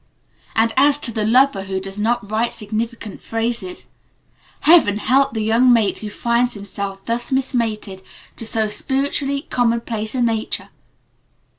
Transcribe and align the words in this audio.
And 0.55 0.73
as 0.77 0.97
to 1.01 1.11
the 1.11 1.23
Lover 1.27 1.65
who 1.65 1.79
does 1.79 1.99
not 1.99 2.31
write 2.31 2.53
significant 2.53 3.21
phrases 3.21 3.85
Heaven 4.61 4.97
help 4.97 5.33
the 5.35 5.43
young 5.43 5.71
mate 5.71 5.99
who 5.99 6.09
finds 6.09 6.55
himself 6.55 7.05
thus 7.05 7.31
mismated 7.31 8.01
to 8.37 8.43
so 8.47 8.67
spiritually 8.67 9.43
commonplace 9.51 10.15
a 10.15 10.21
nature! 10.23 10.69